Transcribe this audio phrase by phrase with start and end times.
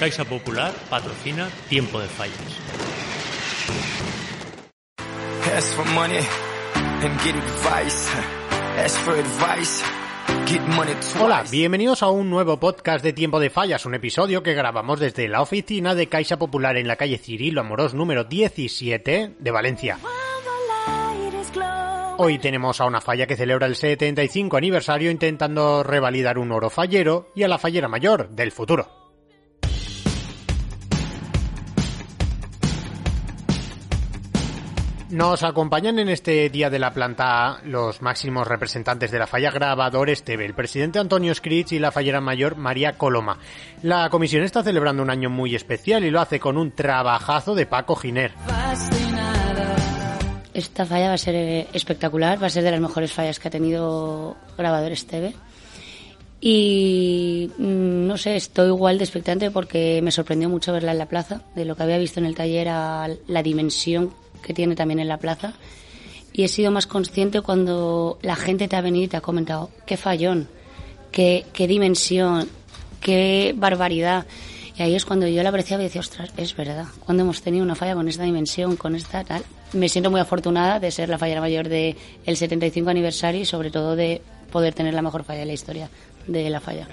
[0.00, 2.34] Caixa Popular patrocina Tiempo de Fallas.
[5.54, 6.16] Ask for money
[7.02, 8.08] and get advice.
[8.82, 9.84] Ask for advice.
[10.46, 11.20] Get money twice.
[11.20, 15.28] Hola, bienvenidos a un nuevo podcast de Tiempo de Fallas, un episodio que grabamos desde
[15.28, 19.98] la oficina de Caixa Popular en la calle Cirilo Amorós número 17 de Valencia.
[22.16, 27.26] Hoy tenemos a una falla que celebra el 75 aniversario intentando revalidar un oro fallero
[27.34, 28.99] y a la fallera mayor del futuro.
[35.10, 40.08] Nos acompañan en este día de la planta los máximos representantes de la falla grabador
[40.08, 43.36] Esteve, el presidente Antonio Scritch y la fallera mayor María Coloma.
[43.82, 47.66] La comisión está celebrando un año muy especial y lo hace con un trabajazo de
[47.66, 48.30] Paco Giner.
[50.54, 53.48] Esta falla va a ser eh, espectacular, va a ser de las mejores fallas que
[53.48, 55.34] ha tenido grabador Esteve.
[56.40, 61.06] Y mm, no sé, estoy igual de expectante porque me sorprendió mucho verla en la
[61.06, 61.42] plaza.
[61.56, 65.08] De lo que había visto en el taller a la dimensión que tiene también en
[65.08, 65.54] la plaza.
[66.32, 69.70] Y he sido más consciente cuando la gente te ha venido y te ha comentado,
[69.86, 70.48] qué fallón,
[71.10, 72.48] qué, qué dimensión,
[73.00, 74.26] qué barbaridad.
[74.76, 77.64] Y ahí es cuando yo la apreciaba y decía, ostras, es verdad, cuando hemos tenido
[77.64, 79.42] una falla con esta dimensión, con esta tal.
[79.72, 83.70] Me siento muy afortunada de ser la fallera mayor del el 75 aniversario y sobre
[83.70, 85.90] todo de poder tener la mejor falla de la historia
[86.26, 86.88] de la falla.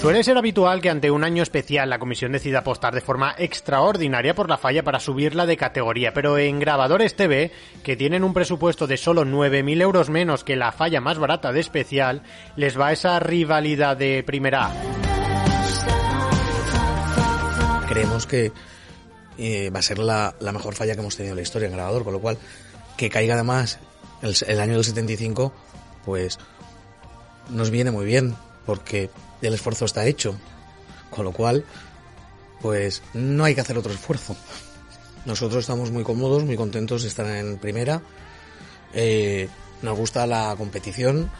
[0.00, 4.34] Suele ser habitual que ante un año especial la comisión decida apostar de forma extraordinaria
[4.34, 7.50] por la falla para subirla de categoría, pero en Grabadores TV,
[7.82, 11.60] que tienen un presupuesto de solo 9.000 euros menos que la falla más barata de
[11.60, 12.22] especial,
[12.56, 14.70] les va esa rivalidad de primera.
[17.88, 18.52] Creemos que
[19.38, 22.04] eh, va a ser la, mejor falla que hemos tenido en la historia en Grabador,
[22.04, 22.38] con lo cual
[22.96, 23.80] que caiga además
[24.22, 25.52] el, el año del 75,
[26.04, 26.38] pues
[27.48, 29.10] nos viene muy bien, porque
[29.40, 30.36] el esfuerzo está hecho.
[31.10, 31.64] Con lo cual,
[32.60, 34.36] pues no hay que hacer otro esfuerzo.
[35.24, 38.02] Nosotros estamos muy cómodos, muy contentos de estar en primera.
[38.92, 39.48] Eh,
[39.82, 41.30] nos gusta la competición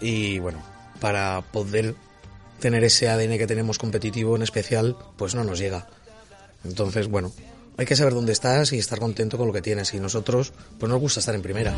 [0.00, 0.62] y bueno,
[1.00, 1.94] para poder
[2.60, 5.88] tener ese ADN que tenemos competitivo en especial, pues no nos llega.
[6.64, 7.32] Entonces, bueno,
[7.76, 9.92] hay que saber dónde estás y estar contento con lo que tienes.
[9.94, 11.74] Y nosotros, pues nos gusta estar en primera.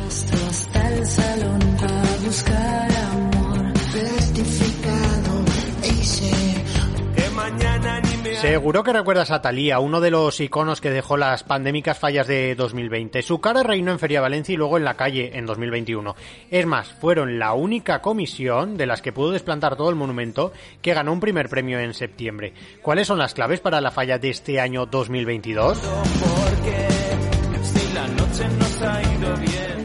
[8.41, 12.53] Seguro que recuerdas a Talía, uno de los iconos que dejó las pandémicas fallas de
[12.55, 13.21] 2020.
[13.21, 16.15] Su cara reinó en Feria Valencia y luego en la calle en 2021.
[16.51, 20.93] Es más, fueron la única comisión de las que pudo desplantar todo el monumento que
[20.93, 22.53] ganó un primer premio en septiembre.
[22.81, 25.81] ¿Cuáles son las claves para la falla de este año 2022?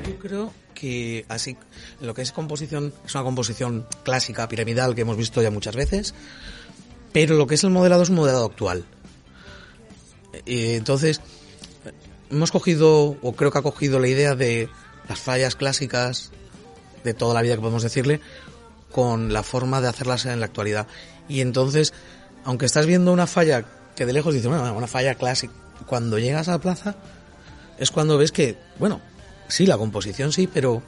[0.06, 1.56] Yo creo que así
[2.00, 6.14] lo que es composición es una composición clásica piramidal que hemos visto ya muchas veces
[7.12, 8.84] pero lo que es el modelado es un modelado actual.
[10.46, 11.20] Entonces,
[12.30, 14.68] hemos cogido, o creo que ha cogido la idea de
[15.08, 16.30] las fallas clásicas
[17.04, 18.20] de toda la vida que podemos decirle,
[18.90, 20.86] con la forma de hacerlas en la actualidad.
[21.28, 21.92] Y entonces,
[22.44, 23.64] aunque estás viendo una falla
[23.96, 25.52] que de lejos dices, bueno, una falla clásica,
[25.86, 26.96] cuando llegas a la plaza,
[27.78, 29.00] es cuando ves que, bueno,
[29.48, 30.82] sí, la composición sí, pero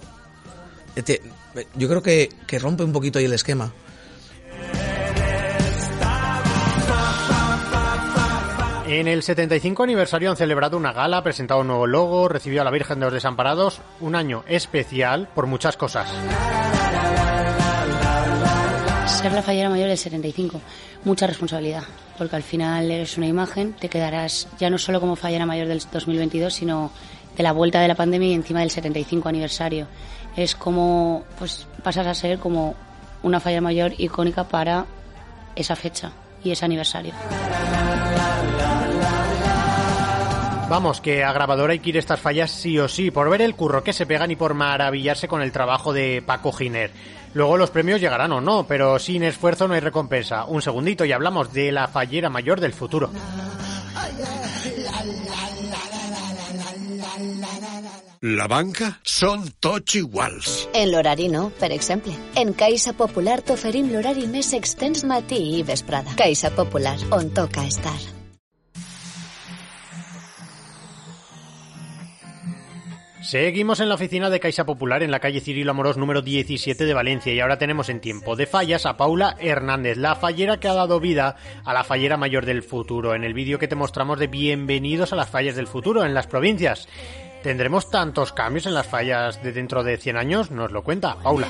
[1.04, 1.22] te,
[1.76, 3.72] yo creo que, que rompe un poquito ahí el esquema.
[8.94, 12.70] En el 75 aniversario han celebrado una gala, presentado un nuevo logo, recibió a la
[12.70, 16.10] Virgen de los Desamparados, un año especial por muchas cosas.
[19.06, 20.60] Ser la fallera mayor del 75,
[21.04, 21.84] mucha responsabilidad,
[22.18, 25.80] porque al final eres una imagen, te quedarás ya no solo como fallera mayor del
[25.90, 26.90] 2022, sino
[27.34, 29.86] de la vuelta de la pandemia y encima del 75 aniversario.
[30.36, 32.74] Es como, pues pasas a ser como
[33.22, 34.84] una fallera mayor icónica para
[35.56, 36.12] esa fecha
[36.44, 37.14] y ese aniversario.
[40.72, 43.54] Vamos, que a grabadora hay que ir estas fallas sí o sí, por ver el
[43.54, 46.90] curro que se pegan y por maravillarse con el trabajo de Paco Giner.
[47.34, 50.46] Luego los premios llegarán o no, pero sin esfuerzo no hay recompensa.
[50.46, 53.10] Un segundito y hablamos de la fallera mayor del futuro.
[58.22, 60.70] La banca són tots iguals.
[60.72, 62.16] En l'horari no, per exemple.
[62.34, 66.16] En Caixa Popular t'oferim l'horari més extens matí i vesprada.
[66.16, 68.21] Caixa Popular, on toca estar.
[73.32, 76.92] Seguimos en la oficina de Caixa Popular en la calle Cirilo Amorós número 17 de
[76.92, 80.74] Valencia y ahora tenemos en tiempo de fallas a Paula Hernández, la fallera que ha
[80.74, 84.26] dado vida a la fallera mayor del futuro, en el vídeo que te mostramos de
[84.26, 86.90] bienvenidos a las fallas del futuro en las provincias.
[87.42, 90.50] ¿Tendremos tantos cambios en las fallas de dentro de 100 años?
[90.50, 91.48] Nos lo cuenta Paula.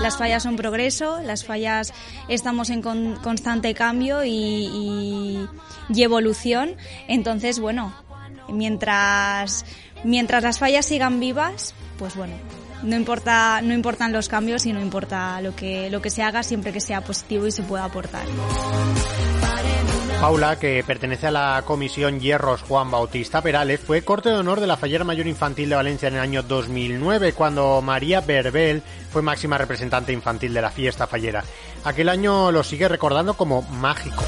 [0.00, 1.92] Las fallas son progreso, las fallas
[2.28, 5.48] estamos en con- constante cambio y, y-
[5.88, 6.76] y evolución.
[7.08, 7.94] Entonces, bueno,
[8.48, 9.64] mientras,
[10.04, 12.34] mientras las fallas sigan vivas, pues bueno,
[12.84, 16.42] no importa, no importan los cambios y no importa lo que, lo que se haga
[16.42, 18.26] siempre que sea positivo y se pueda aportar.
[20.20, 24.66] Paula, que pertenece a la comisión Hierros Juan Bautista Perales, fue corte de honor de
[24.66, 29.58] la Fallera Mayor Infantil de Valencia en el año 2009, cuando María Berbel fue máxima
[29.58, 31.44] representante infantil de la fiesta fallera.
[31.84, 34.24] Aquel año lo sigue recordando como mágico.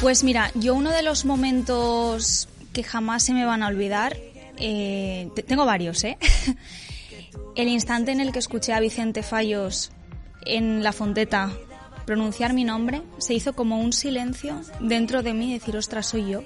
[0.00, 4.16] Pues mira, yo uno de los momentos que jamás se me van a olvidar,
[4.60, 6.18] eh, te- tengo varios, ¿eh?
[7.56, 9.90] El instante en el que escuché a Vicente Fallos
[10.44, 11.50] en la fonteta
[12.06, 16.42] pronunciar mi nombre, se hizo como un silencio dentro de mí, decir, ostras, soy yo.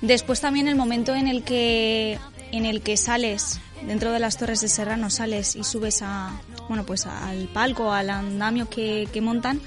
[0.00, 2.18] Después también el momento en el que,
[2.52, 6.84] en el que sales dentro de las Torres de Serrano, sales y subes a, bueno,
[6.84, 9.60] pues al palco, al andamio que, que montan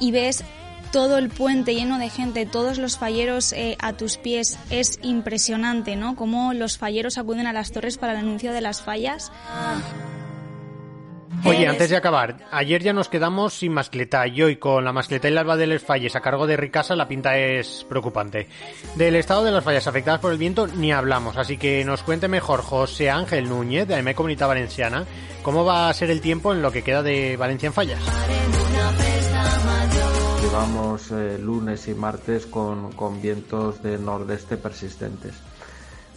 [0.00, 0.42] y ves
[0.94, 5.96] todo el puente lleno de gente, todos los falleros eh, a tus pies, es impresionante,
[5.96, 6.14] ¿no?
[6.14, 9.32] Cómo los falleros acuden a las torres para el anuncio de las fallas.
[11.44, 15.28] Oye, antes de acabar, ayer ya nos quedamos sin mascleta y hoy con la mascleta
[15.28, 18.46] y la alba de las falles a cargo de Ricasa la pinta es preocupante.
[18.94, 22.28] Del estado de las fallas afectadas por el viento ni hablamos, así que nos cuente
[22.28, 25.06] mejor José Ángel Núñez de AME Comunidad Valenciana
[25.42, 28.00] cómo va a ser el tiempo en lo que queda de Valencia en fallas.
[30.44, 32.90] Llevamos eh, lunes y martes con,
[33.22, 35.32] vientos de nordeste persistentes.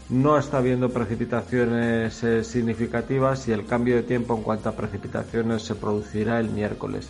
[0.10, 5.62] No está habiendo precipitaciones eh, significativas y el cambio de tiempo en cuanto a precipitaciones
[5.62, 7.08] se producirá el miércoles.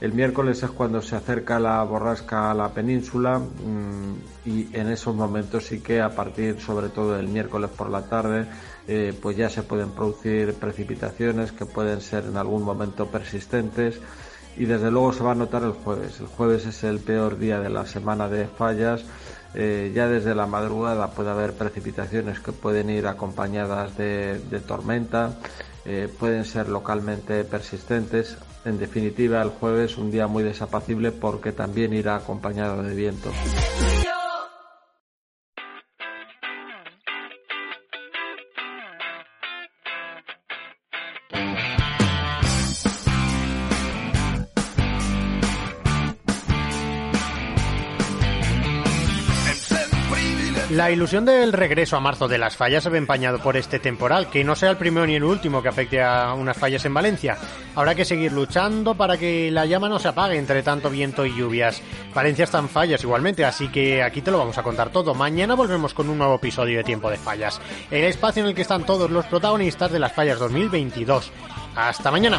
[0.00, 5.14] El miércoles es cuando se acerca la borrasca a la península mm, y en esos
[5.14, 8.46] momentos sí que a partir sobre todo del miércoles por la tarde
[8.88, 14.00] eh, pues ya se pueden producir precipitaciones que pueden ser en algún momento persistentes
[14.56, 16.20] y desde luego se va a notar el jueves.
[16.20, 19.04] El jueves es el peor día de la semana de fallas.
[19.54, 25.38] Eh, ya desde la madrugada puede haber precipitaciones que pueden ir acompañadas de, tormenta,
[25.84, 28.36] eh, pueden ser localmente persistentes.
[28.64, 33.30] En definitiva, el jueves un día muy desapacible porque también irá acompañado de viento.
[50.76, 54.28] La ilusión del regreso a marzo de las fallas se ve empañado por este temporal,
[54.28, 57.38] que no sea el primero ni el último que afecte a unas fallas en Valencia.
[57.74, 61.34] Habrá que seguir luchando para que la llama no se apague entre tanto viento y
[61.34, 61.80] lluvias.
[62.14, 65.14] Valencia está en fallas igualmente, así que aquí te lo vamos a contar todo.
[65.14, 67.58] Mañana volvemos con un nuevo episodio de Tiempo de Fallas,
[67.90, 71.32] el espacio en el que están todos los protagonistas de las fallas 2022.
[71.74, 72.38] Hasta mañana.